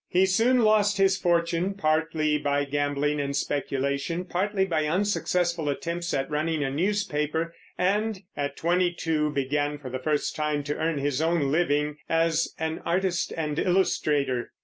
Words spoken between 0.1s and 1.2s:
soon lost his